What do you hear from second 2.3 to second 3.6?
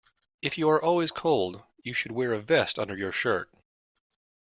a vest under your shirt